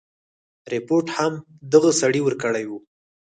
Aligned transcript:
رپوټ 0.73 1.05
هم 1.17 1.33
دغه 1.73 1.89
سړي 2.01 2.21
ورکړی 2.23 2.63
وو. 2.69 2.77